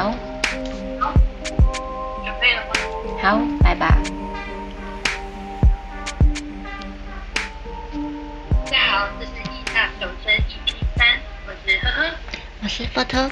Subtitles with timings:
[0.00, 0.10] 好，
[0.98, 1.12] 好，
[2.24, 2.72] 准备了吗？
[3.20, 3.98] 好，来吧。
[8.64, 12.14] 大家好，这是艺大求生 EP 三，我是呵呵。
[12.62, 13.30] 我是赫特，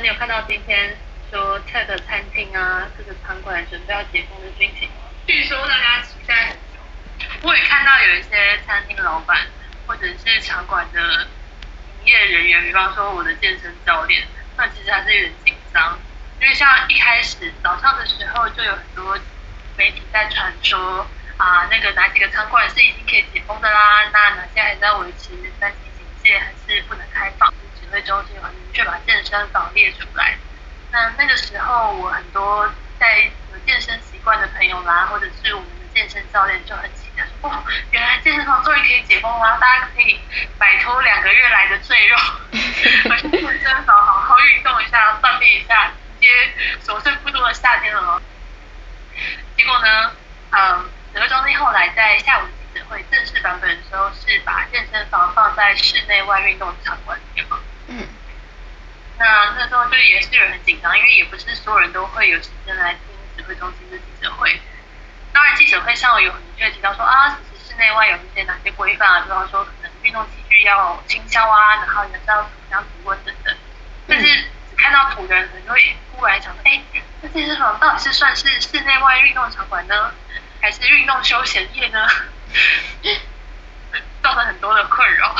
[0.00, 0.96] 你有看到今天
[1.30, 4.92] 说各个餐厅啊、各个餐馆准备要解封的讯息吗？
[5.26, 9.36] 据说大家期待很久，我也看到有一些餐厅老板
[9.86, 11.26] 或者是场馆的营
[12.04, 14.26] 业人员，比方说我的健身教练，
[14.56, 15.98] 那其实还是有点紧张，
[16.40, 19.18] 因为像一开始早上的时候就有很多
[19.76, 21.06] 媒体在传说
[21.36, 27.52] 啊，那个哪几个餐馆是已经可以解封的啦，那哪些还在维持三级警戒，还是不能开放？
[27.80, 30.36] 指挥中心有很明确把健身房列出来。
[30.92, 40.20] 那那个时候，我很多在有健身习惯的朋友啦，或者是我们健身教练就很期待说，哇，原来健身房终于可以解封了，大家可以
[40.58, 42.16] 摆脱两个月来的赘肉，
[43.10, 46.28] 而去健身房好好运动一下，锻炼一下，迎接
[46.82, 48.20] 所剩不多的夏天了哦。
[49.56, 50.12] 结果呢，
[50.50, 52.42] 嗯，指挥中心后来在下午
[52.72, 57.60] 记者会正式版本的时候，是把健身房放在室内外运动场馆里面嘛。
[57.86, 58.08] 嗯，
[59.16, 63.00] 那那时候就也是有人很紧张，因为也不是所有人都会有时间来听
[63.36, 64.60] 指挥中心的记者会。
[65.34, 67.36] 当然，记者会上有很明确提到说啊，
[67.68, 73.52] 室内外有一些哪些规范啊，比方说可能运动器具要清消啊，然后人是要怎么样体温等等。
[74.06, 74.26] 但是
[74.70, 76.80] 只看到土的人可能就会忽然想说，哎，
[77.20, 80.12] 那健身房到底是算是室内外运动场馆呢，
[80.60, 82.06] 还是运动休闲业呢？
[84.22, 85.34] 造成很多的困扰。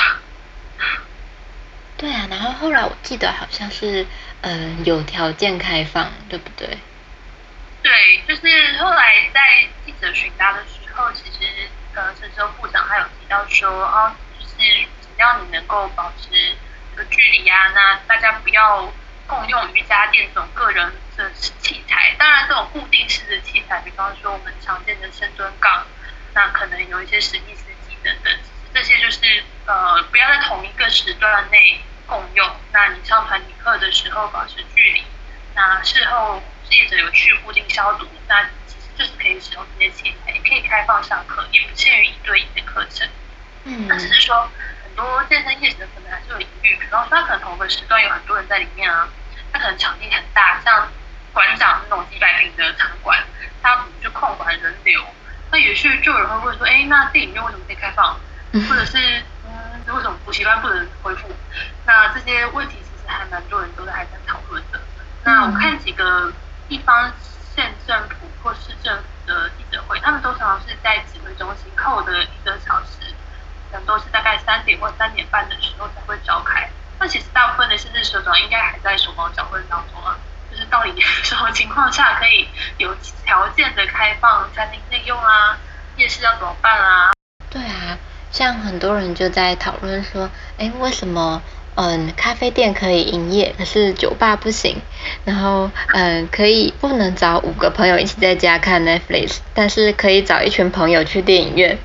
[1.96, 4.04] 对啊，然后后来我记得好像是，
[4.42, 6.78] 呃，有条件开放，对不对？
[7.84, 16.30] 对，就是后来在记者询答的时候，其实呃，陈州部长还有提到说，哦，就是只要你能够保持
[16.96, 18.90] 这个距离啊，那大家不要
[19.26, 22.16] 共用瑜伽垫这种个人的器材。
[22.18, 25.86] 当然，这种固定式的器材，比方说我们常见的深蹲杠，
[26.32, 28.32] 那可能有一些史密斯机等等，
[28.72, 32.50] 这些就是呃，不要在同一个时段内共用。
[32.72, 35.04] 那你上团体课的时候保持距离，
[35.54, 36.42] 那事后。
[36.70, 43.08] 业者有去固定消毒，那其实就是可以使用这些器材，也可以开放上课，也不限于一对一的课程。
[43.64, 44.48] 嗯，那只是说
[44.84, 49.08] 很多健身业者可能还是有疑虑，比方说他可能同个时段有很多人在里面啊，
[49.52, 50.88] 他可能场地很大，像
[51.32, 53.18] 馆长那种几百平的场馆，
[53.62, 55.02] 他不去控管人流，
[55.50, 58.18] 那也许就有人会问说，哎，那电影院为什么可以开放？
[58.68, 58.98] 或者是
[59.46, 61.28] 嗯，为什么补习班不能恢复？
[61.86, 64.80] 那这些问题其实还蛮多人都在还在讨论的。
[65.24, 66.32] 那我看几个。
[66.74, 67.08] 地方
[67.54, 73.14] 县政府或市政府的记者会，他们都常是在指挥中心后的一个小时，
[73.70, 76.68] 可能都是大概三点或三点半的时候才会召开。
[76.98, 80.18] 那其实大部分的县市首长应该还在手忙脚乱当中啊，
[80.50, 82.48] 就是到底什么情况下可以
[82.78, 82.92] 有
[83.24, 85.56] 条件的开放餐厅内用啊？
[85.96, 87.12] 夜市要怎么办啊？
[87.50, 87.96] 对啊，
[88.32, 91.40] 像很多人就在讨论说，哎，为什么？
[91.76, 94.80] 嗯，咖啡店可以营业，可是酒吧不行。
[95.24, 101.78] 然后，嗯，可以不能找五个朋友一起在家看 Netflix，但是可以找一群朋友去电影院。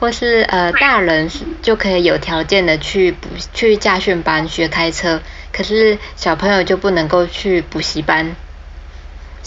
[0.00, 1.28] 或是呃，大人
[1.60, 5.20] 就可以有条件的去补去驾训班学开车，
[5.52, 8.36] 可是小朋友就不能够去补习班。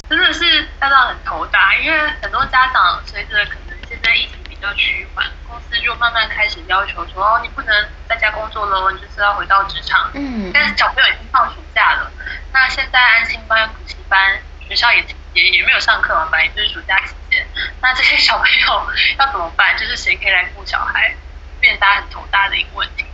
[0.10, 0.42] 真的是
[0.82, 4.41] 家长很头大，因为很多家长随着可能现在疫情。
[4.62, 10.12] 要趋缓，公司就慢慢开始要求说，哦，你不能在家工作喽，你就是要回到职场。
[10.14, 10.52] 嗯。
[10.54, 12.12] 但是小朋友已经放暑假了，
[12.54, 17.46] 那现在安心班、补习班，学校也也也没有上课嘛，反正就是暑假期间，
[17.82, 19.78] 那这些小朋友 要怎么办？
[19.78, 21.16] 就是谁可以来顾小孩，
[21.60, 23.06] 变大家很头大的一个问题。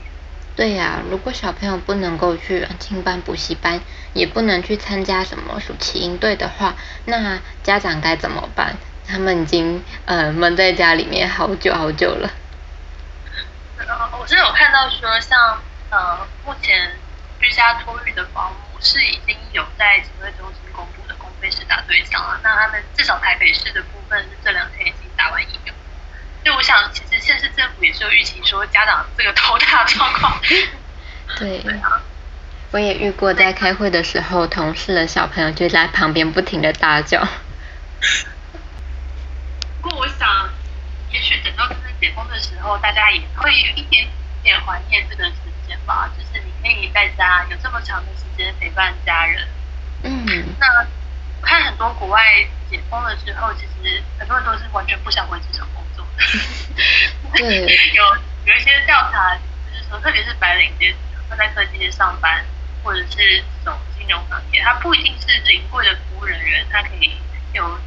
[0.55, 3.79] 对呀，如果小朋友不能够去安心班、补习班，
[4.13, 6.75] 也不能去参加什么暑期营队的话，
[7.05, 8.75] 那家长该怎么办？
[9.07, 12.29] 他们已经呃闷在家里面好久好久了。
[13.78, 16.91] 呃，我是有看到说，像呃目前
[17.40, 22.39] 居家托育的保姆是已经有在指挥中心公布的公费施打对象了。
[22.44, 25.74] 那他们至少台北市的部分是这两天已经打完疫苗。
[26.44, 30.39] 所以我想，其实县市政府也是有预期说家长这个头大状况。
[31.39, 31.63] 对。
[32.71, 37.25] 我也遇过在开会的时候，同事的小朋友就在旁边不停的大叫。
[39.88, 40.28] 不过我想，
[41.12, 44.06] 也许等到真正解封的时候，大家也会有一点
[44.44, 46.10] 点怀念这段时间吧。
[46.18, 49.48] 就是你可以在家有这么长的时间陪伴家人。
[50.04, 50.56] 嗯。
[50.60, 50.86] 那
[51.39, 52.22] 我看很多国外
[52.69, 56.06] 解封了之后，其实很多人都是完全不想回职场工作。
[57.36, 57.66] 对。
[57.95, 58.04] 有
[58.44, 59.36] 有一些调查
[59.72, 61.00] 就是说，特别是白领阶层，
[61.30, 62.44] 会在科技业上班，
[62.84, 67.16] 或者是这种金融行业，他不一定是临柜的服务人员，他可以
[67.54, 67.80] 有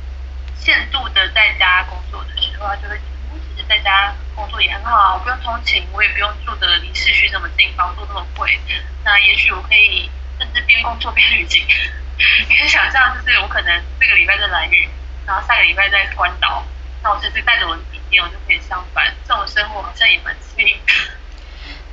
[0.61, 3.03] 限度的在家工作的时候，他就会觉
[3.33, 8.59] 得其实在家工作也很好啊，我不用通勤，我也不用住的离市区那么近，房租那么贵，
[9.05, 11.67] 那也许我可以甚至边工作边旅行。
[12.49, 14.89] 你可以想象，就是我可能这个礼拜在蓝屿，
[15.27, 16.63] 然后下个礼拜在关岛，
[17.03, 19.11] 那我直接带着我的笔电，我就可以上班。
[19.27, 20.77] 这种生活好像也蛮惬意。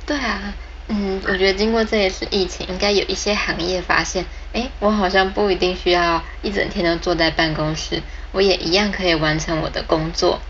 [0.06, 0.52] 对啊，
[0.88, 8.02] 嗯，我觉得经过这一次疫情，应该有一些行业发现，哎，我好像不一定需要一整天都坐在办公室，
[8.32, 10.40] 我也一样可以完成我的工作。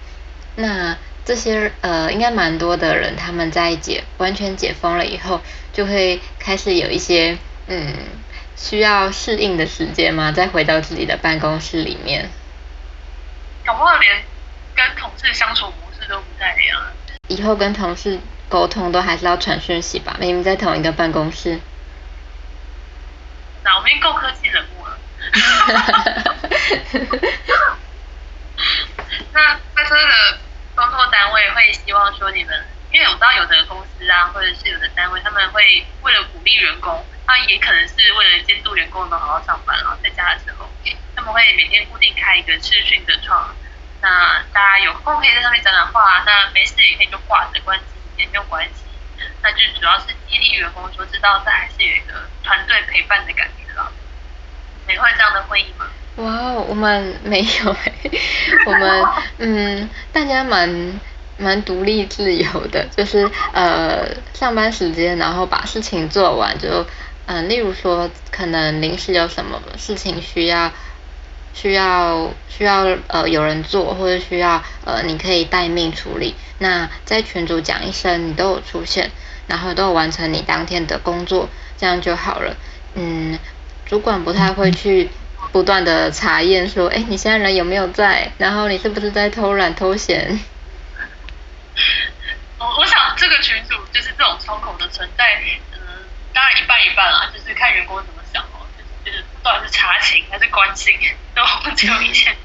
[0.57, 5.41] 那这些呃，应该蛮多的人，他们在解完全解封了以后，
[5.73, 7.37] 就会开始有一些
[7.67, 7.95] 嗯。
[8.61, 10.33] 需要适应的时间嘛？
[10.33, 12.29] 再回到自己的办公室里面，
[13.65, 14.21] 搞不好连
[14.75, 16.83] 跟同事相处模式都不太一样。
[17.29, 18.19] 以后跟同事
[18.49, 20.17] 沟通都还是要传讯息吧？
[20.19, 21.61] 明明在同一个办公室。
[23.63, 24.99] 那我们已经够科技人物了。
[29.33, 30.39] 那开车的
[30.75, 37.05] 工作单位会希望说你们，因为我知道有的公司啊，或者是有的单位，他们会为了鼓励员工。
[37.27, 40.67] 他也可能是为了监督员工能好好上班，然后在家的时候，
[41.15, 43.55] 他们会每天固定开一个视讯的窗，
[44.01, 47.85] 那大家有空可以在上面讲讲话，那没事也可以就挂着关机
[48.19, 48.85] 也没有关系，
[49.43, 53.91] 那就主要是激励员工说知道这还是有一个团队陪伴的感觉了。
[54.87, 55.87] 没换这样的会议吗？
[56.17, 57.77] 哇哦，我们没有，
[58.67, 59.05] 我们
[59.39, 61.01] 嗯，大家蛮
[61.37, 66.87] 蛮独立自由的，就是呃上班时间，然后把事情做完就。
[67.31, 70.73] 嗯，例如说，可能临时有什么事情需要，
[71.61, 79.11] 需要需要呃有人做，或者需要呃你可以待命处理，那在群组讲一声，你都有出现，
[79.49, 82.57] 然后都有完成你当天的工作，这样就好了。
[82.95, 83.37] 嗯，
[83.87, 85.11] 主管不太会去
[85.51, 88.31] 不断的查验说，哎，你现在人有没有在？
[88.39, 90.39] 然后你是不是在偷懒偷闲？
[92.59, 95.25] 我我想这个群组就是这种窗口的存在。
[95.73, 95.79] 嗯
[96.35, 98.18] 当然一半一半啦，就是看员工怎么
[99.49, 100.95] 想哦，就是查寝还是关心，
[101.35, 101.43] 都
[101.75, 102.37] 只有一线。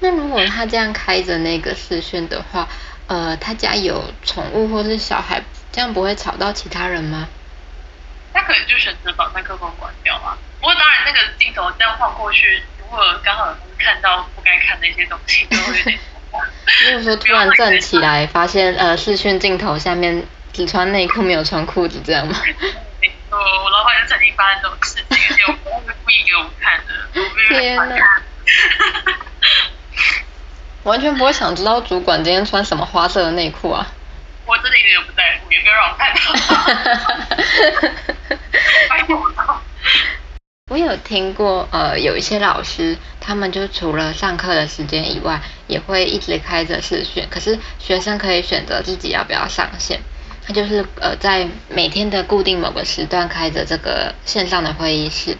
[0.00, 2.68] 那如果他这样开着那个视讯的话，
[3.06, 5.42] 呃，他家有宠物或是小孩，
[5.72, 7.28] 这样不会吵到其他人吗？
[8.32, 10.38] 他可能就选择把麦克风关掉啊。
[10.60, 15.98] 不过当然那个镜头这样晃过去，如果刚好看到不该看的一些东西，就会有点。
[16.86, 20.24] 如果说突然站起来， 发现呃视讯镜头下面。
[20.54, 22.40] 只穿内裤没有穿裤子，这样吗？
[23.34, 26.94] 呃，我老板就曾经发生这种事情，而且我不是故意给我们看的。
[27.48, 27.96] 天哪！
[30.84, 33.86] 完全不会想知道主管今天穿什么花色的内裤啊！
[34.46, 36.20] 我真的一点都不在乎，也没有让我看到。
[40.70, 50.00] 我有听过，呃，有一些老师，他们就除了上课的时间以外，也会一直开着视讯，可是学生可以选择自己要不要上线。
[50.46, 55.38] 他就是呃，在每天的固定某个时段开着这个线上的会议室，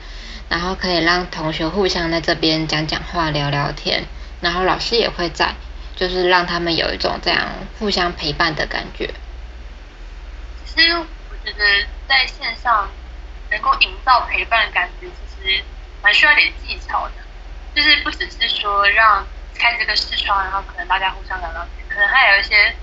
[0.48, 4.06] 然后可以让同学互相在这边讲讲话、聊聊天，
[4.40, 5.54] 然后老师也会在，
[5.94, 9.12] 就是让他们有一种这样互相陪伴的感觉。
[10.64, 12.88] 其实我觉得在线上
[13.50, 15.62] 能够营造陪伴感觉，其实
[16.02, 17.14] 蛮需要点技巧的，
[17.74, 22.74] 就是不只是说让开这个视窗，然后可能大家互相聊聊天，可能还有一些。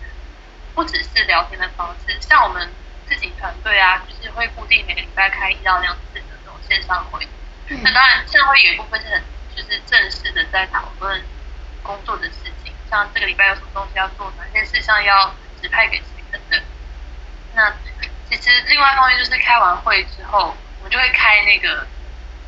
[0.74, 2.70] 不只是聊天的方式，像我们
[3.08, 7.28] 自己团队啊，就是会固定每个礼拜开一到两次的这种线上会。
[7.84, 9.24] 那当然，线上会有一部分是很
[9.56, 11.22] 就是正式的在讨论
[11.84, 16.62] 工作的事情，像这个礼拜有什么东西要做，哪些事项要指派给谁等等。
[17.54, 17.74] 那
[18.30, 21.86] 其实另外一方面就是开完会之后，我们就会开那个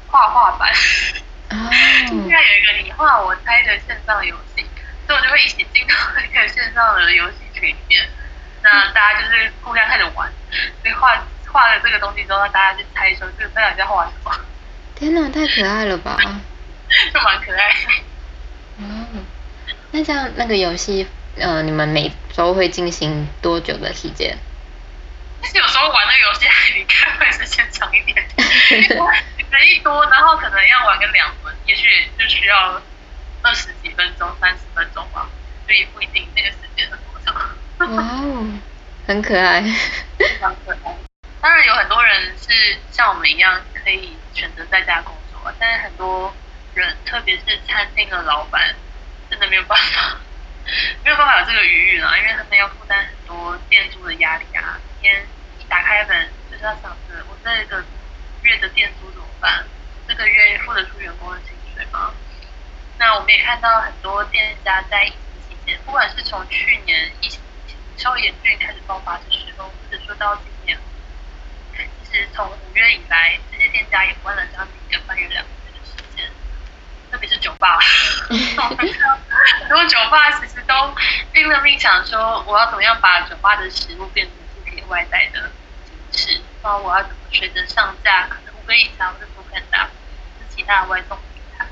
[0.08, 0.70] 画画版。
[1.50, 1.70] 啊。
[1.72, 4.66] 现在有一个你画我猜的线上游戏，
[5.08, 7.38] 所以我就会一起进到那个线上的游戏。
[7.64, 8.10] 里面，
[8.62, 10.32] 那大家就是互相开始玩，
[10.82, 14.32] 所以画画了这个东西之后，大家去猜说这个大家在画什么。
[14.96, 16.18] 天哪，太可爱了吧！
[17.14, 17.70] 就蛮可爱。
[18.78, 19.08] 哦，
[19.92, 24.38] 那这样那个游戏，呃，你们每周会进行多久的时间？
[25.42, 28.16] 其 实有时候玩那个游戏还比开会时间长一点，
[28.70, 32.82] 人一多，然后可能要玩个两轮，也许就需要
[33.42, 35.28] 二十几分钟、三十分钟吧，
[35.66, 36.88] 所以不一定那个时间。
[37.26, 38.60] 哇哦，
[39.08, 39.62] 很可爱，
[40.18, 40.96] 非常可爱。
[41.42, 46.34] 当然有很多人是像我们一样可以选择在家工作，但是很多
[46.74, 48.76] 人，特别是餐厅的老板，
[49.30, 50.18] 真的没有办法，
[51.04, 54.80] 没有办法有这个余裕啊，因为他们要负担很多店租的压力啊。
[55.02, 55.26] 天，
[55.60, 57.84] 一打开门就是要想着，我这个
[58.44, 59.66] 月的店租怎么办？
[60.08, 62.14] 这个月付得出员工的薪水吗？
[62.98, 65.12] 那我们也看到很多店家在。
[65.86, 67.40] 不管是从去年疫情
[67.98, 70.78] 稍微严峻开始爆发的时候，或者说到今年，
[72.04, 76.30] 其实从五月以来，这些店家也关了将近一个半月两个月的时间，
[77.12, 77.80] 特别是酒吧，
[78.28, 80.96] 很多酒吧其实都
[81.32, 85.52] 拼了命想说，我要怎么样把酒吧的食物变成是可以外带的
[86.12, 89.86] 形式，然后我要怎么随着上架，可能五个以上或者不更大，
[90.40, 91.68] 是其他的外送平台。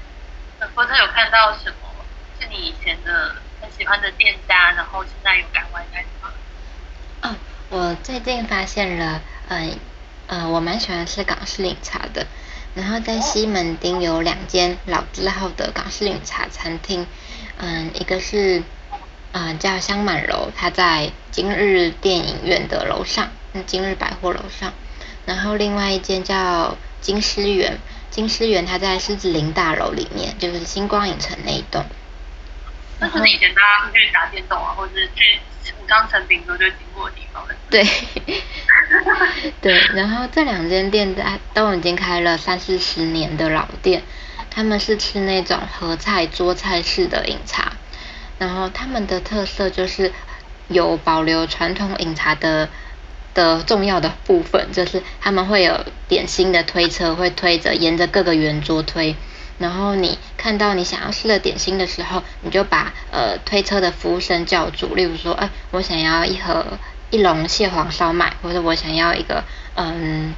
[0.76, 2.06] 或者有看到什么
[2.40, 3.41] 是你以前的
[3.78, 6.30] 喜欢的店家，然后现在有改外带吗？
[7.22, 7.36] 哦，
[7.70, 9.78] 我最近发现了，嗯
[10.28, 12.26] 嗯，我蛮喜欢吃港式饮茶的。
[12.74, 17.06] 然后在西门町有两间老字号的港式饮茶餐厅，
[17.58, 18.64] 嗯，一个是
[19.34, 23.30] 嗯叫香满楼，它在今日电影院的楼上，
[23.66, 24.74] 今日百货楼上。
[25.26, 27.78] 然后另外一间叫金狮园。
[28.10, 31.86] 金狮园，它在狮子林大楼里面，就是星光影城那一栋。
[33.02, 35.40] 那是以前大家去打电动啊，或者是去
[35.82, 37.44] 武昌成品时候就经过的地方。
[37.70, 37.84] 对，
[39.60, 39.74] 对。
[39.96, 44.04] 然后这两间店在都已经开了三四十年的老店，
[44.50, 47.74] 他们是吃那种合菜桌菜式的饮茶，
[48.38, 50.14] 然后他们的特色就是
[50.68, 52.70] 有保留传统饮茶的。
[53.34, 59.16] 的重要的部分就是他们会有点心的推车，会推着沿着各个圆桌推，
[59.62, 66.66] 然后你看到你想要吃的点心的时候，你就把呃推车的服务生叫住，例如说，哎，我想要一盒
[67.12, 69.44] 一笼蟹黄烧麦，或者我想要一个
[69.76, 70.34] 嗯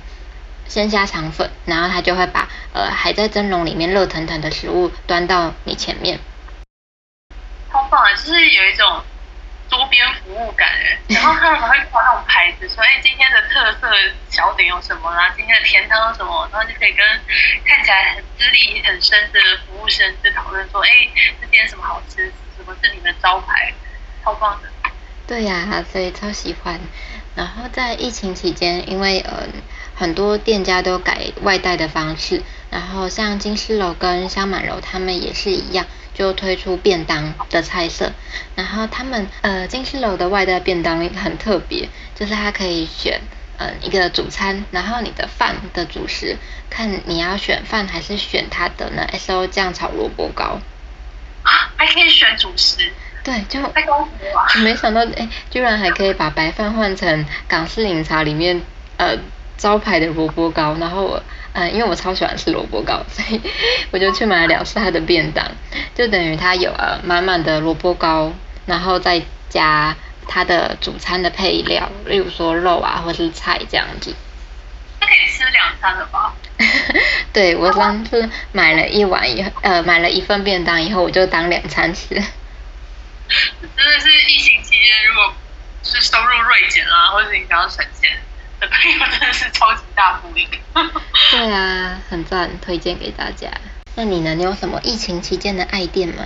[0.68, 6.20] 鲜虾肠粉，然后他就会把呃还在蒸笼里面热腾腾的食物端到你前面。
[7.70, 8.14] 好棒啊！
[8.14, 9.02] 就是有一种。
[9.74, 13.92] 多边服务感哎，然后他们还会挂那种牌子，说哎今天的特色
[14.30, 17.06] 小点有什么啦，今天的甜汤什么，然后就可以跟
[17.66, 20.90] 看起来很资历很深的服务生就讨论说，哎
[21.42, 23.74] 这边什么好吃，什么是你们招牌，
[24.24, 24.70] 超棒的。
[25.26, 26.80] 对呀，所以超喜欢。
[27.36, 29.48] 然后在疫情期间，因为呃
[29.96, 35.86] 很多店家都改外带的方式，然后像金丝楼跟香满楼他们也是一样。
[36.16, 38.12] 就推出便当的菜色，
[38.54, 43.20] 然后他们呃金丝楼的外带便当很特别，就是它可以选
[43.58, 46.38] 呃一个主餐，然后你的饭的主食，
[46.70, 50.60] 看你要选饭还是选它的呢 S O 酱炒萝卜糕。
[51.42, 53.60] 啊，还可以选主食，对，就
[54.62, 58.62] 没想到哎，居然还可以把白饭换成港式饮茶里面
[58.98, 59.18] 呃
[59.58, 61.24] 招牌的萝卜糕，然后我。
[61.56, 63.40] 嗯，因为我超喜欢吃萝卜糕，所以
[63.92, 65.46] 我就去买了两次他的便当，
[65.94, 68.34] 就等于它有呃满满的萝卜糕，
[68.66, 69.96] 然后再加
[70.28, 74.16] 它的主餐的配料，例如说肉啊或是菜这样子。
[75.00, 76.34] 那可以吃两餐了吧？
[77.32, 82.08] 对，我上次买了一碗以后，呃，买了一份便当以后，我就当两餐吃。
[82.16, 82.26] 真
[83.78, 85.32] 的是疫情期间，如果
[85.84, 88.10] 是收入锐减啊，或者你想要省钱。
[88.68, 90.48] 朋友真的是超级大福音。
[91.32, 93.50] 对啊，很赞，推荐给大家。
[93.96, 94.34] 那你呢？
[94.34, 96.26] 你有什么疫情期间的爱店吗？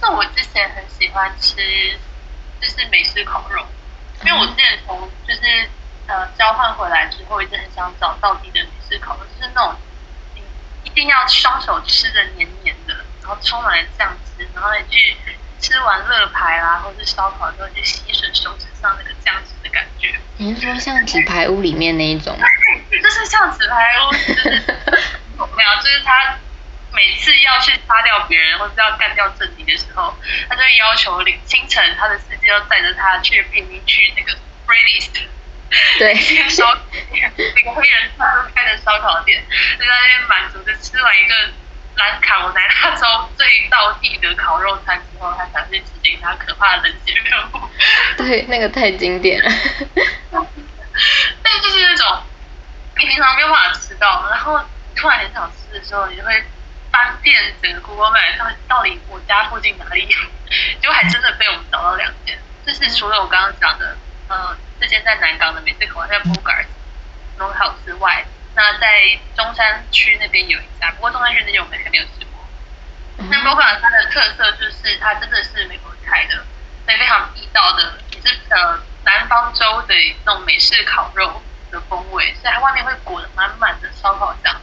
[0.00, 1.56] 那我之前很喜欢吃，
[2.60, 3.64] 就是美式烤肉，
[4.24, 5.40] 因为我之前从就是
[6.06, 9.74] 呃交换回来之后，一直很想找到底的美式烤肉，就是那种
[10.84, 15.16] 一定要双手吃的黏黏的，然后充满了酱汁，然后你去
[15.60, 19.70] 吃完乐牌啦，或是烧烤之后，就吸吮手指上那个酱汁的。
[19.70, 22.38] 感觉你是说像纸牌屋里面那一种？
[22.90, 24.50] 就是像纸牌屋，就是
[25.56, 26.36] 没有，就是他
[26.92, 30.14] 每次要去杀掉别人或者要干掉政敌的时候，
[30.48, 35.10] 他就会要求凌清晨他的司机要载着他去贫民区那个 e s
[35.98, 36.14] 对，
[36.50, 36.76] 烧
[37.10, 39.42] 那个黑人他都开的烧烤店，
[39.78, 41.34] 就在那边满足的吃完一个。
[41.96, 42.33] 兰卡
[42.84, 47.60] 我在那州最到地的烤肉餐之后，他才去执行他可怕的人间任务。
[48.18, 49.50] 对，那个太经典了。
[51.42, 52.22] 但就是那种
[52.98, 54.60] 你平常没有办法吃到，然后
[54.94, 56.44] 突然很想吃的时候，你就会
[56.92, 60.18] 翻遍整个 Google Map 上到底我家附近哪里有，
[60.80, 62.38] 结果还真的被我们找到两间。
[62.66, 63.96] 就是除了我刚刚讲的，
[64.28, 66.66] 呃，这间在南港的美式烤在 Bogart
[67.38, 68.24] House 之外。
[68.56, 72.23] 那在中山区那边有一家，不过中山区那间我们还没有吃过。
[73.16, 76.34] 那波克兰它的特色就是它真的是美国菜的，
[76.84, 79.94] 所以非常地道的，也是呃南方州的
[80.24, 84.54] 那种美式烤肉的风味，所以它外面会裹得满满的烧烤酱，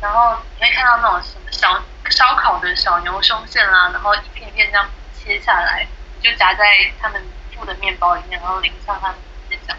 [0.00, 5.86] 然后你会看到那种什么小烧烤的小牛胸腺啦，然后一片一片这样切下来，
[6.22, 6.64] 就夹在
[7.00, 7.22] 他们
[7.54, 9.16] 附的面包里面，然后淋上他们
[9.48, 9.76] 的酱。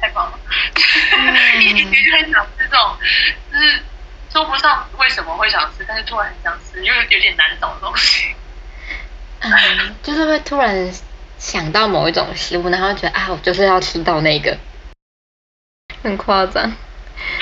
[0.00, 0.38] 太棒了！
[1.60, 2.96] 一直就很想吃这种，
[3.52, 3.84] 就是
[4.32, 8.34] 说不上为什么会想吃，但是突然很想吃，因为有点难找的东西。
[9.40, 10.92] 嗯，就是会突然
[11.38, 14.56] 想到某一种食物，然后觉得啊，我就是要吃到那个，
[16.02, 16.72] 很夸张。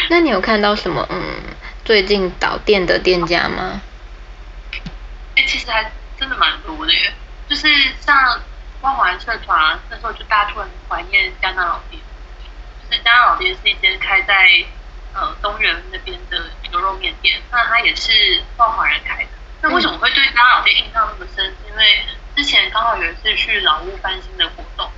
[0.08, 1.20] 那你有看到什么嗯
[1.84, 3.80] 最近倒店的店家吗？
[5.36, 7.12] 哎，其实还真的蛮多的耶，
[7.48, 7.68] 就是
[8.00, 8.40] 像
[8.80, 12.00] 万华社团那时候，就大家突然怀念江南老店。
[12.88, 14.48] 就是江南老店是一间开在
[15.18, 19.30] 呃东园那边的牛肉面店，那它也是万华人开的。
[19.60, 21.52] 那为什么会对江南老店印象那么深？
[21.68, 22.06] 因为
[22.36, 24.88] 之前刚好有一次去老屋翻新的活动，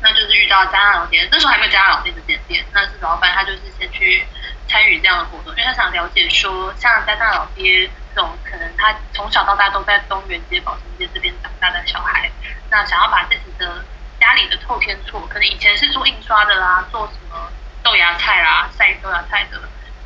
[0.00, 4.26] 那就是遇到江南老店，那时候还没有江南老店的店店，那是老板他就是先去
[4.66, 12.30] 参与这样的活动，因为他想了解说，像江南老爹这种可能他从小到大都在东园街、宝兴街这边长大的小孩，
[12.70, 13.84] 那想要把自己的
[14.18, 17.52] 家里的透天厝，可能以前是做印刷的啦，做什么
[17.84, 19.60] 豆芽菜啦、晒豆芽菜的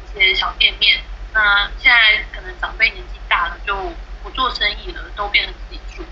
[0.05, 1.01] 一些小店面，
[1.33, 6.05] 那现在可能长辈年纪大了，就不做生意了，都变成自己住。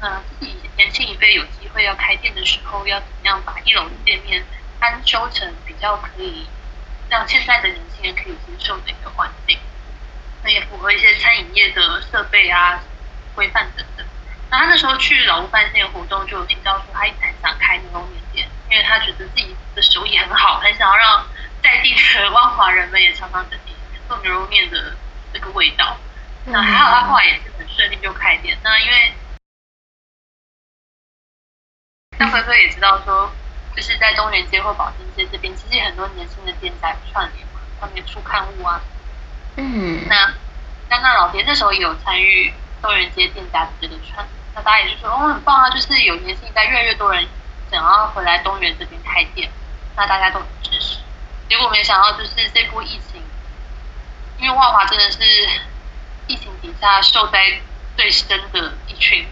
[0.00, 4.44] 那自己年轻一辈有机会要开店的时候，要怎么样把一楼的店面
[4.78, 6.46] 翻修成比较可以
[7.08, 9.58] 让现在的年轻人可以接受的一个环境？
[10.44, 12.80] 那也符合一些餐饮业的设备啊、
[13.34, 14.06] 规范等等。
[14.50, 18.22] 那他那时候去老屋饭店活动，就有听到说他一直很想开牛肉面，
[18.70, 21.26] 因为他觉得自己的手艺很好，很想要让
[21.62, 23.74] 在地的 万华人们也尝尝自己
[24.06, 24.94] 做牛肉面的
[25.32, 25.96] 这个味道。
[26.44, 28.56] 那还好，他后来也是很顺利就开店。
[28.62, 29.12] 那因为
[32.18, 33.30] 那辉哥也知道说，
[33.76, 38.80] 就是在东园街或保定街这边，其实很多年轻的店家串联嘛，上面出刊物啊。
[39.56, 40.06] 嗯。
[40.08, 40.34] 那
[40.88, 47.26] 那那老爹那时候也有参与东园街店家的这个串，那大家也就说哦很棒啊，就是有年轻一代越来越多人
[47.70, 49.50] 想要回来东园这边开店，
[49.96, 50.98] 那大家都很支持。
[51.48, 53.22] 结果没想到就是这波疫情，
[54.38, 55.18] 因为万华真的是
[56.26, 57.60] 疫情底下受灾
[57.96, 59.26] 最深的一群。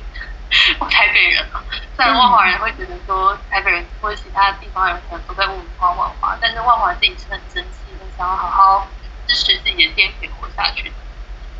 [0.89, 1.59] 台北人啊，
[1.97, 8.87] 虽然万华人会觉得说台北人或者其他地方人可能都在污名化万华，但是万华自己是很珍惜，很想要好好
[9.27, 10.95] 支持自己的店可以活下去的。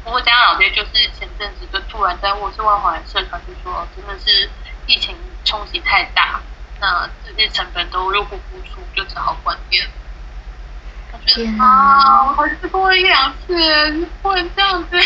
[0.05, 4.49] 不过江老爹就是前阵子就突然在我是万华人社团就说，真的是
[4.87, 6.41] 疫情冲击太大，
[6.81, 9.87] 那这些成本都入不敷出，就只好关店。
[11.25, 12.29] 天啊！
[12.29, 14.97] 我还吃过一两次，不能这样子。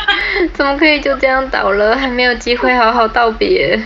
[0.54, 1.94] 怎么可以就这样倒了？
[1.98, 3.78] 还没有机会好好道别。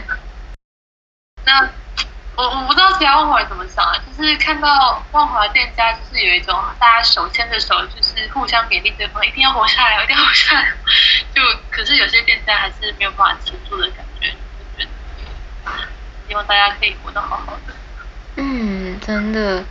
[1.44, 1.68] 那
[2.36, 10.72] 我我不知道其他万华人怎么想啊，就是看到万华店家，就是有一种大家手牵着手，就是互相勉励对方，一定要活下来，一定要活下来。
[11.34, 15.70] 就可是有些店家还是没有办法持住的感觉，就觉得
[16.30, 17.74] 希望大家可以活得好好的。
[18.36, 19.64] 嗯，真的。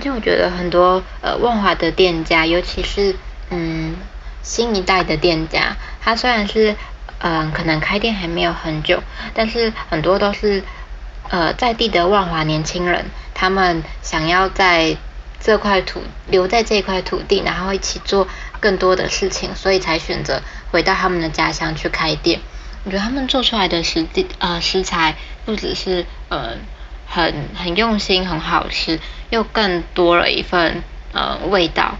[0.00, 3.16] 就我觉得很多呃万华的店家，尤其是
[3.50, 3.96] 嗯
[4.44, 6.76] 新一代的店家，他虽然是
[7.18, 9.02] 嗯可能开店还没有很久，
[9.34, 10.62] 但是很多都是
[11.30, 14.96] 呃在地的万华年轻人，他们想要在
[15.40, 18.28] 这块土留在这块土地，然后一起做
[18.60, 22.40] 更多的事情，所以才选择回到他们的家乡去开店。
[22.84, 26.56] 我觉得他们做出来的食地呃食材不只是呃。
[27.06, 28.98] 很很用心，很好吃，
[29.30, 31.94] 又更多了一份呃味道。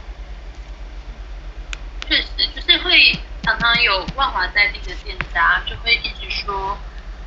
[2.09, 6.77] 确实，就是会常常有万华在地的店家就会一直说，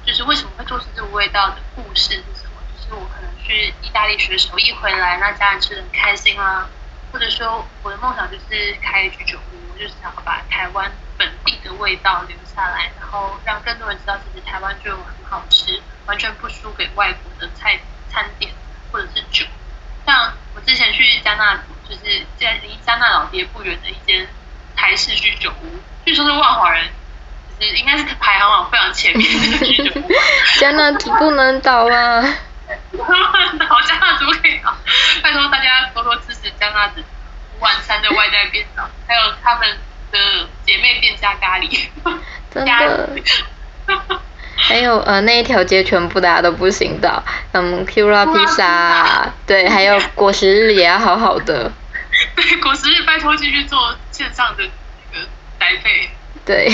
[0.05, 2.59] 就是为什么会做出这个味道的故事是什么？
[2.75, 6.67] 就是我可能去意大利学手艺回来，那家人吃的很开心啦，
[7.13, 15.79] 或者说我的梦想就是开一居酒屋，就是想把台湾本地的味道留下来，然后让更多人知道其实台湾就很好吃。
[16.07, 17.77] 完全不输给外国的菜
[18.09, 18.49] 餐点
[18.89, 19.45] 或者是酒，
[20.05, 24.25] 像我之前去加纳，就是在离加纳老爹不远的一间
[24.73, 26.87] 台式居酒屋，据说是万华人，
[27.59, 30.09] 就是应该是排行榜非常前面的居酒屋。
[30.61, 32.21] 加纳族不能倒啊！
[32.97, 34.73] 倒加纳族可以倒，
[35.21, 37.03] 拜托大家多多支持加纳子
[37.59, 39.77] 晚餐的外带便当，还有他们
[40.11, 41.87] 的姐妹店加咖喱，
[42.53, 43.09] 真的。
[44.59, 51.71] 还有呃那一条街全部大家都不行的，嗯，Q 拉披萨，对，还有 果实日也要好好的。
[52.35, 54.63] 对，果实日拜托继续做线上的
[55.13, 55.27] 那个
[55.59, 56.09] 宅配。
[56.43, 56.71] 对。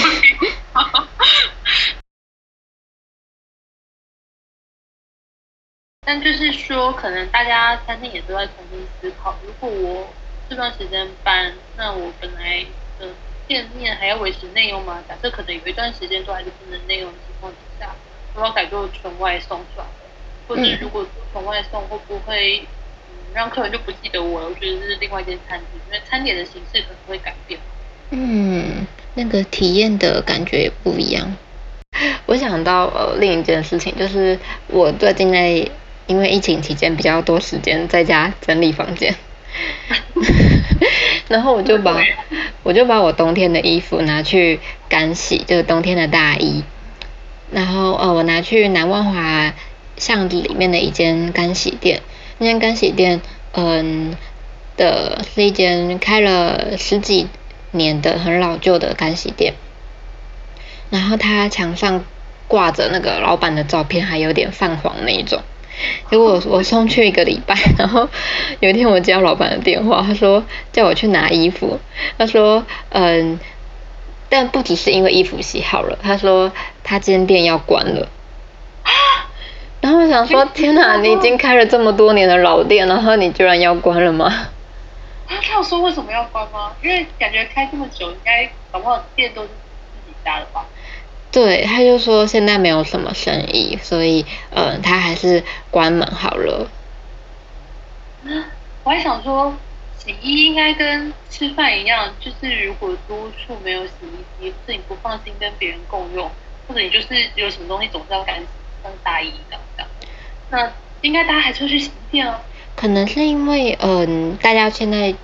[6.05, 10.13] 但就是说，可能大家餐厅也都在重新思考，如果我
[10.49, 12.65] 这段时间搬，那我本来
[13.07, 13.13] 的。
[13.45, 15.03] 店面还要维持内用吗？
[15.07, 17.93] 假设可能有一段时间都还是不能内用的情况底下，
[18.33, 19.93] 我要改做纯外送算了。
[20.47, 22.59] 或者如果纯外送会不会
[23.09, 24.47] 嗯让客人就不记得我了？
[24.47, 27.59] 我觉得是另外一间餐厅，因为餐点的形式可能会改变。
[28.11, 31.35] 嗯，那个体验的感觉也不一样。
[32.25, 35.49] 我想到呃另一件事情，就是我最近在
[36.07, 39.13] 因为疫情期间比较多时间在家整理房间，
[41.27, 42.01] 然后我就把
[42.63, 46.63] 我就把我冬天的衣服拿去干洗，就是冬天的大衣，
[47.51, 49.53] 然后呃我拿去南万华
[49.97, 52.01] 巷子里面的一间干洗店，
[52.37, 53.21] 那间干洗店
[53.53, 54.15] 嗯
[54.77, 57.27] 的是一间开了十几
[57.71, 59.53] 年的很老旧的干洗店。
[60.89, 62.03] 然后他墙上
[62.47, 65.41] 挂着那个老板的照片，还有点泛黄那一种。
[66.09, 68.07] 结果我我送去一个礼拜，然后
[68.59, 71.79] 有一天我接到老板的电话，他说叫我去拿衣服。
[72.17, 73.39] 他说嗯，
[74.29, 76.51] 但不只是因为衣服洗好了，他说
[76.83, 78.07] 他今天店要关了。
[79.81, 84.47] 然后我想说 天哪，你已经开了这么多年的老店，然后你居然要关了吗？
[85.27, 86.71] 他他有说为什么要关吗？
[86.81, 89.53] 因为感觉开这么久，应该搞不好店都是自
[90.07, 90.65] 己家的吧。
[91.33, 96.69] 对，他就说现在没有什么生意，所以嗯，他还是关门好了。
[98.83, 99.51] 我还想说，
[99.97, 103.91] 洗衣应该跟吃饭一样，就是如果租处没有洗
[104.39, 106.29] 衣机，是你不放心跟别人共用，
[106.67, 108.45] 或者你就是有什么东西总是要干洗，
[108.83, 109.89] 像大衣这样。
[110.51, 112.35] 那应该大家还是会去洗衣店哦。
[112.75, 115.15] 可能是因为嗯，大家现在。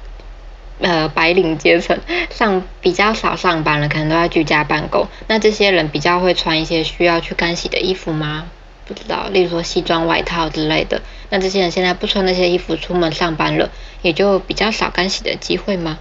[0.81, 5.07] 呃，白领阶层上比较少上班了，可能都要居家办公。
[5.27, 8.47] 那这些人比较会穿一些需要去干洗的衣服吗？
[8.85, 11.01] 不知道，例如说西装外套之类的。
[11.29, 13.69] 那这些人现在不穿那些衣服出门上班了，
[14.01, 15.99] 也就比较少干洗的机会吗？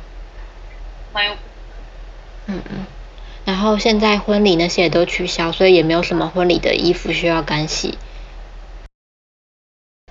[1.12, 1.32] 没有。
[2.46, 2.86] 嗯嗯。
[3.44, 7.98] 然后现在婚礼那些也都取消，所以也没有什么婚礼的衣服需要干洗。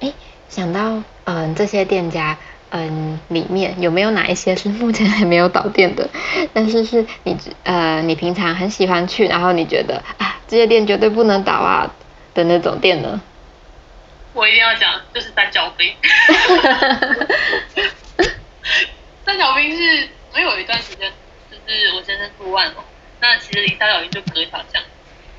[0.02, 0.12] 哎，
[0.50, 2.38] 想到嗯这些店家。
[2.70, 6.10] 嗯，里面有没有哪一些是目前还没有导电的？
[6.54, 11.90] 但是是你呃，你平常很喜欢去，然后你觉得啊，这些店绝对不能倒啊
[12.34, 13.22] 的那种店呢？
[14.34, 15.94] 我一定要讲，就是三角冰。
[19.26, 21.10] 三角冰是，我有一段时间
[21.50, 22.84] 就是我先生住万隆，
[23.22, 24.84] 那其实离三角冰就隔一条巷，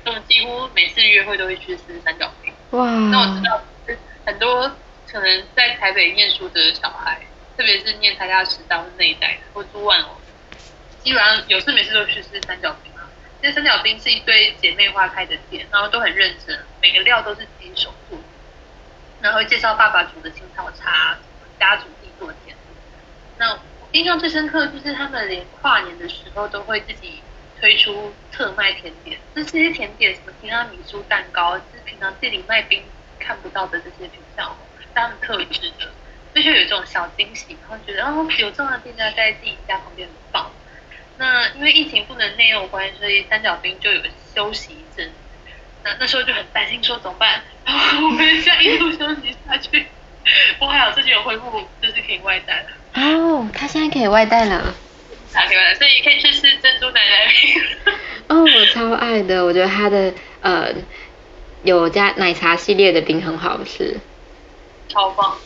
[0.05, 2.51] 我们几乎每次约会都会去吃三角冰。
[2.71, 2.85] 哇！
[3.11, 3.61] 那我知道
[4.25, 4.71] 很多。
[5.11, 7.19] 可能在台北念书的小孩，
[7.57, 10.09] 特别是念台大、师大那一代的，或住万隆，
[11.03, 13.09] 基本上有事没事都去吃三角冰啊。
[13.41, 18.19] 因为三角冰是一堆姐妹花开的店，然后都很认真，每个料都是自己手做，
[19.21, 21.17] 然后介绍爸爸煮的青草茶，
[21.59, 22.55] 家族自己做甜。
[23.37, 23.59] 那我
[23.93, 27.23] 印象最深刻的就是他们连跨年的时候都会自己
[27.59, 32.83] 推出特卖甜点，这些甜点什么提拉米苏蛋糕，是平常店里卖冰
[33.17, 34.55] 看不到的这些品相。
[34.99, 35.85] 他们特制的，
[36.33, 40.51] 所以就有这种小惊喜，然后觉得哦，有这样的店家在自己家旁边很棒。
[41.17, 44.01] 那因为疫情不能内用关系，所以三角冰就有
[44.35, 45.11] 休息一阵。
[45.83, 47.41] 那那时候就很担心，说怎么办？
[47.65, 49.85] 然后我们现在一路休息下去，
[50.59, 52.69] 我还好最近有恢复，就是可以外带了。
[52.95, 54.73] 哦，他现在可以外带了。
[55.31, 57.95] 他可以外带，所以可以去吃珍珠奶奶冰。
[58.27, 60.69] 哦，我超爱的，我觉得他的呃
[61.63, 63.97] 有加奶茶系列的冰很好吃。
[64.89, 65.37] 超棒！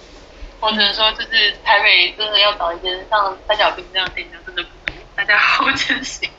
[0.59, 6.29] 我只能说，就是台北真的要找一间像三角冰这样店家，真的不多，大家好珍惜。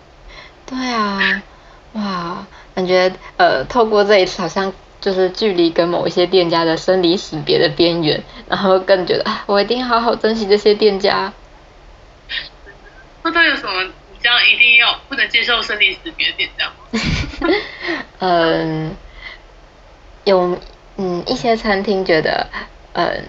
[0.64, 1.42] 对啊，
[1.92, 11.30] 哇，感觉呃，透过这一次，好像就是距离跟某一些店家的生离死别的边缘，然后更觉得啊，我一定要好好珍惜这些店家。
[13.22, 13.82] 那他有什么？
[13.82, 16.74] 你这样一定要不能接受生离死别的店家吗？
[18.20, 18.96] 嗯，
[20.24, 20.58] 有
[20.96, 22.46] 嗯一些餐厅觉得。
[22.94, 23.24] 嗯，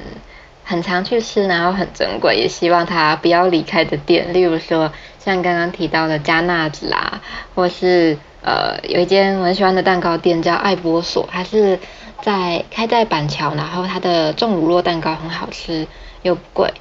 [0.63, 7.21] 很常去吃，然后很珍贵，也希望他不要离开的店，例如说像刚刚提到的加纳子啊，
[7.54, 11.80] 或是呃有一间我很喜欢的蛋糕店叫爱波索，它是
[12.21, 15.88] 在开在板桥，然后它的重乳酪蛋糕很好吃
[16.21, 16.71] 又不贵，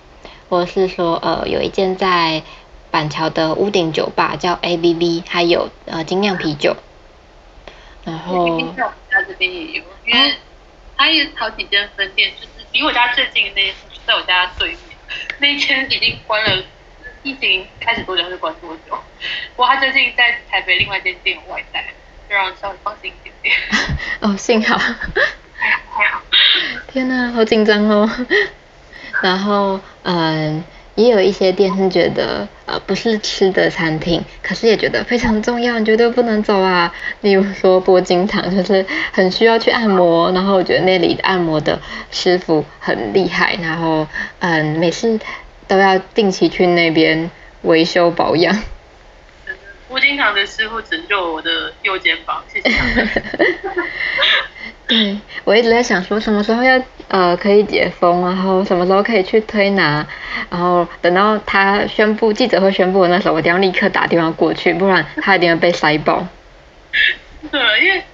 [0.49, 2.42] 或是说呃有一间在
[2.90, 6.77] 板桥的屋顶酒吧叫 A B B，还有呃精酿啤酒，
[8.05, 10.35] 然后在我家这边也有，因为
[10.97, 12.31] 它有好几间分店，
[12.74, 14.80] 离我家最近的那间就在我家对面，
[15.38, 16.64] 那一间已经关了，
[17.22, 18.98] 疫情开始多久就关多久。
[19.54, 21.94] 不过他最近在台北另外一间店有外带，
[22.28, 23.54] 就让稍微放心一点点。
[24.20, 24.76] 哦，幸好。
[25.96, 26.20] 还好。
[26.88, 28.10] 天哪，好紧张哦。
[29.22, 30.64] 然后，嗯。
[30.94, 36.92] 也有一些店是觉得，呃，不是吃的餐厅，可是也觉得非常重要，你绝对不能走啊。
[37.22, 41.80] 例如说波金堂， 就是很需要去按摩，然后我觉得那里按摩的
[42.11, 44.07] 师傅很厉害，然后
[44.38, 45.18] 嗯，每次
[45.66, 47.30] 都要定期去那边
[47.62, 48.57] 维修保养。
[50.00, 52.85] 经常的师傅拯救我的右肩膀，谢谢他。
[54.87, 60.07] 对，我一直在想说什么时候要呃可以解封，然后什么时候可以去推拿，
[60.55, 66.25] 然后等到他宣布记者会宣布的那时候，我一定要立刻打电话过去，不然他一定会被塞爆。
[67.51, 68.05] 对，因为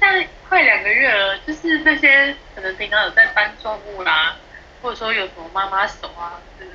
[0.00, 4.34] 现在快两个月了，就是那些可能平常有在搬重物啦，
[4.82, 6.72] 或者说有什么妈妈手啊，这个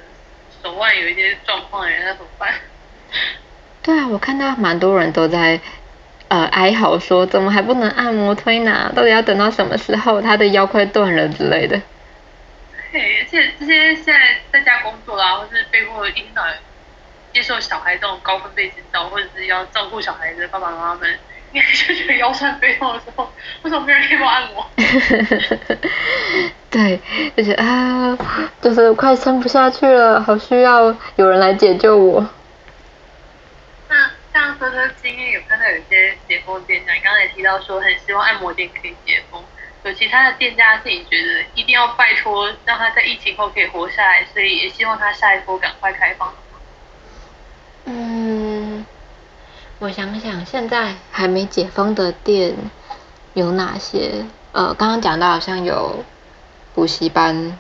[0.63, 2.53] 手腕有一些状况的人，那怎么办？
[3.83, 5.59] 对啊，我看到蛮多人都在
[6.29, 8.89] 呃哀嚎说，怎么还不能按摩推拿？
[8.95, 10.21] 到底要等到什么时候？
[10.21, 11.81] 他的腰快断了之类的。
[12.91, 16.43] 对，而且这些现在在家工作啦，或是被迫引导
[17.31, 21.19] 接受小孩这种高分贝指导，或者是要照顾小孩的爸爸妈妈们，
[21.53, 23.31] 应该就觉得腰酸背痛的时候，
[23.63, 24.69] 为什么没人可以帮我按摩？
[26.69, 26.99] 对，
[27.35, 28.17] 就是啊，
[28.61, 32.29] 就是快撑不下去了，好需要有人来解救我。
[33.87, 39.41] 那像说说今天有看到有些解封店家，你刚才也提到说很希望按摩店可以解封，
[39.83, 46.31] 有其他的店家自己觉得一定要拜托让他在疫情后可以活下来，所以也希望他下一波赶快开放。
[47.85, 48.85] 嗯，
[49.79, 52.55] 我想想，现在还没解封的店
[53.33, 54.23] 有哪些？
[54.51, 56.03] 呃，刚刚讲到好像有
[56.75, 57.57] 补习班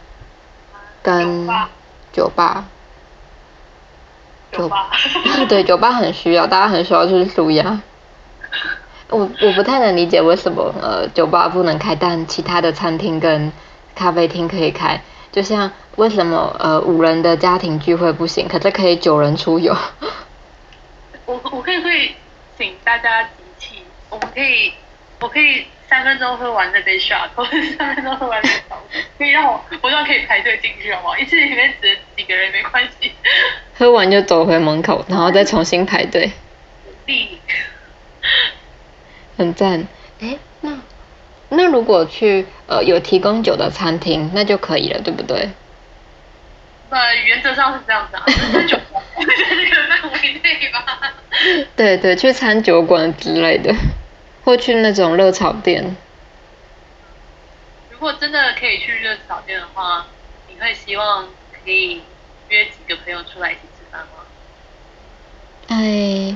[1.01, 1.47] 跟
[2.13, 2.65] 酒吧。
[4.51, 4.91] 酒吧。
[5.49, 7.81] 对，酒吧很需要，大家很需要去舒压。
[9.11, 13.51] 我我不太能理解为什么呃酒吧不能开，但其他的餐厅跟
[13.93, 14.99] 咖啡厅可以开。
[15.31, 19.75] 就像为什么呃五人的家庭聚会不行，可是可以九人出游？
[21.25, 22.15] 我我可以可以
[22.57, 23.75] 请大家集气，
[24.09, 24.73] 我们可以
[25.19, 31.17] 我可以三分钟喝完那杯 shot，或者三分钟喝完那杯可以让我我这样可以排队进去好不好？
[31.17, 33.11] 一次里面只几个人没关系。
[33.77, 36.31] 喝完就走回门口，然后再重新排队。
[37.05, 37.39] 力。
[39.41, 39.87] 很赞，
[40.19, 40.77] 哎，那
[41.49, 45.49] 那如果去呃有提供酒的餐厅，那就可以了，对不对？
[46.91, 48.23] 呃，原则上是这样子啊，
[48.67, 51.11] 酒在这个范围内吧。
[51.75, 53.73] 对对，去餐酒馆之类的，
[54.45, 55.95] 或去那种热炒店。
[57.89, 60.05] 如果真的可以去热炒店的话，
[60.47, 62.03] 你会希望可以
[62.49, 64.23] 约几个朋友出来一起吃饭吗？
[65.69, 66.35] 哎。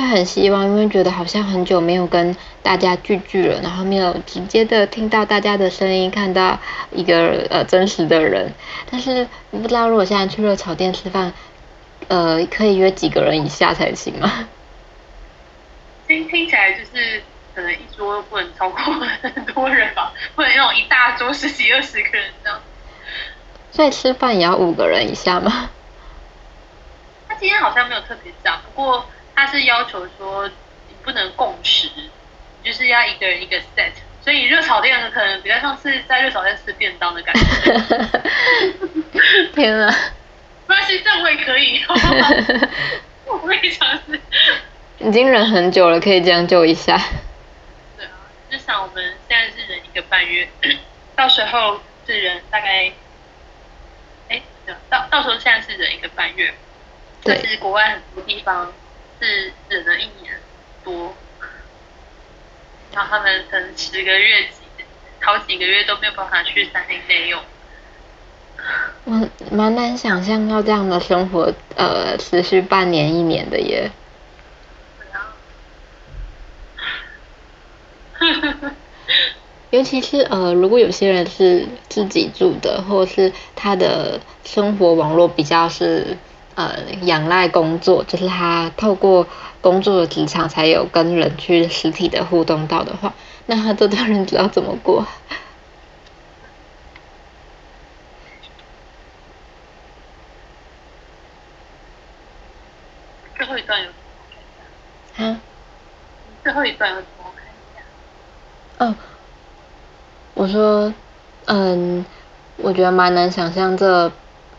[0.00, 6.58] 会很希望，因为觉得好像很久没有跟大家聚聚了，然后没有直接的听到大家的声音，看到
[6.90, 8.52] 一个呃真实的人。
[8.90, 11.32] 但是不知道如果现在去热炒店吃饭，
[12.08, 14.48] 呃，可以约几个人以下才行吗？
[16.08, 17.22] 听听起来就是
[17.54, 18.78] 可能一桌不能超过
[19.22, 22.60] 很多人吧，不能那种一大桌十几二十个人这样。
[23.70, 25.70] 所以吃饭也要五个人以下吗？
[27.28, 29.06] 他今天好像没有特别讲，不过。
[29.38, 31.88] 他是要求说你不能共食，
[32.64, 38.18] 就是要一个人一个 set，所以热炒店可能比较像是在热炒店吃便当的感觉。
[39.54, 39.94] 天啊！
[40.66, 41.80] 没关系，这样我也可以。
[43.26, 44.20] 我可以尝试。
[44.98, 47.00] 已经忍很久了，可以将就一下。
[47.96, 48.10] 对啊，
[48.50, 50.48] 至少我们现在是忍一个半月，
[51.14, 52.90] 到时候是忍大概，
[54.30, 54.42] 哎，
[54.90, 56.52] 到到时候现在是忍一个半月，
[57.22, 58.72] 但是国外很多地方。
[59.20, 60.40] 是忍了一年
[60.84, 61.14] 多，
[62.92, 64.84] 然后他们等十个月几
[65.20, 67.40] 好几个月都没有办法去山林内用。
[69.04, 73.90] 我蛮难想象要这样的生活，呃，持续半年一年的耶。
[79.70, 86.16] 尤其是呃，如果有些人是自己住的，或是他的生活网络比较是。
[86.58, 89.24] 呃，仰赖工作，就是他透过
[89.60, 93.14] 工作的职场才有跟人去实体的互动到的话，
[93.46, 95.06] 那他这段日子要怎么过？
[103.36, 103.88] 最后一段有
[105.24, 105.38] 啊？
[106.42, 107.24] 最后一段有什么？
[107.24, 107.82] 我看一下。
[108.84, 108.96] 哦，
[110.34, 110.92] 我说，
[111.46, 112.04] 嗯，
[112.56, 114.10] 我觉得蛮难想象这。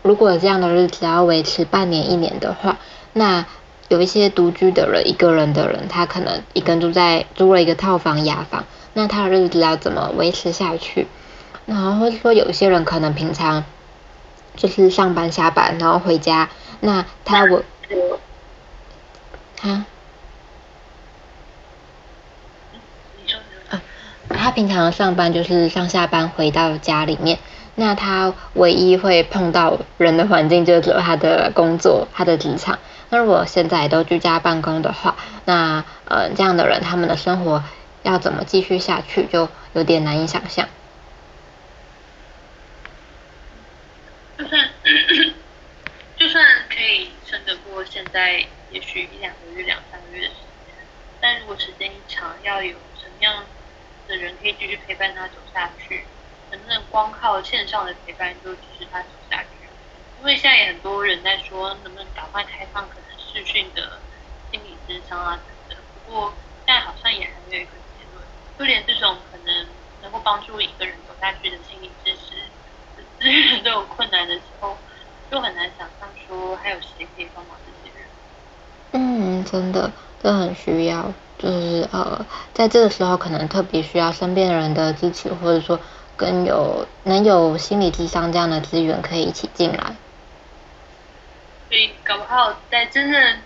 [0.02, 2.78] 如果这样的日子要维持半年一年的话，
[3.14, 3.46] 那
[3.90, 11.08] 有一些独居的人，一个人的人，他可能一个人住在租了一个套房雅房，那他的日子要怎么维持下去？
[11.66, 13.64] 然后或者说有一些人可能平常
[14.56, 17.64] 就是上班下班，然后回家，那他我
[19.62, 19.86] 啊，
[24.30, 27.40] 他平常上班就是上下班回到家里面，
[27.80, 32.78] 那他唯一会碰到人的环境就只有他的工作、他的职场。
[33.10, 35.16] 那如果现在都居家办公的话，
[35.46, 37.64] 那呃这样的人他们的生活
[38.04, 40.68] 要怎么继续下去，就有点难以想象。
[44.38, 44.70] 就算
[46.18, 50.76] 就算可以撑得过现在，也许一两个月、两三个月的时间，
[51.22, 53.46] 但如果时间一长，要有什么样
[54.10, 56.04] 的人可以继续陪伴他走下去？
[56.52, 59.50] 能不能光靠线上的陪伴就支持他走下去？
[60.20, 64.00] 因为现在也很多人在说，能不能赶快开放可能视讯的
[64.52, 65.78] 心理咨商啊等等。
[66.06, 66.34] 不过
[66.66, 68.26] 现在好像也还没有一个结论。
[68.58, 69.66] 就连这种可能
[70.02, 72.36] 能够帮助一个人走下去的心理支持
[73.20, 74.78] 资源都有困难的时候，
[75.32, 78.08] 就很难想象说还有谁可以帮忙这些人。
[78.92, 85.80] 嗯，真的，这很需要，就是呃，在这个时候可能特别需要身边人的支持，或者说
[86.20, 89.96] 更有能有心理智商这样的资源可以一起进来。
[91.70, 93.38] 所以搞不好在真正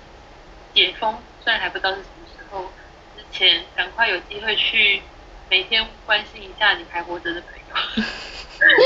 [0.74, 2.72] 解封，虽然还不知道是什么时候
[3.16, 5.04] 之前，赶快有机会去
[5.52, 8.04] 每天关心一下你还活着的朋友，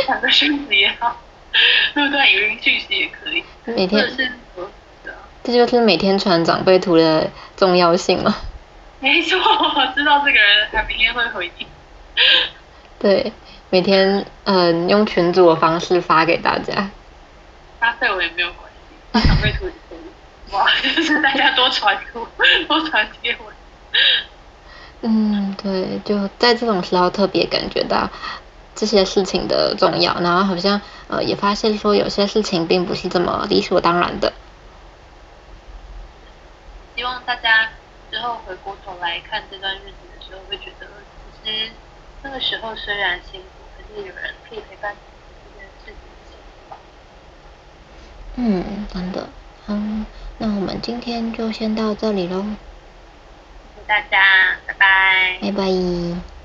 [0.06, 1.22] 传个讯息也好，
[1.94, 3.42] 录段语音讯息也可以。
[3.64, 4.30] 每天是，
[5.46, 8.36] 这就是每天传长辈图的重要性吗。
[9.00, 11.68] 没错，我知道这个人他明天会回你。
[13.00, 13.32] 对，
[13.70, 16.90] 每天嗯用群组的方式发给大家。
[17.80, 19.26] 发废我也没有关。
[19.26, 22.28] 长辈图也可以，哇，就是大家多传图，
[22.68, 23.48] 多传贴文。
[25.02, 28.10] 嗯，对，就在这种时候特别感觉到
[28.76, 34.34] 这些事情的重要，然后好像呃也发现说有些事情并不是这么理所当然的。
[36.96, 37.70] 希望大家
[38.12, 40.88] 之后回过头来看这段日子的时候，会觉得
[41.44, 41.72] 其实
[42.24, 43.42] 那个时候虽然辛
[43.98, 44.96] 是有人可以陪伴。
[48.36, 49.28] 嗯，真的，
[49.68, 50.06] 嗯，
[50.38, 52.44] 那我们今天就先到这里喽。
[53.76, 55.40] 谢谢大家，拜拜。
[55.42, 56.37] 拜拜。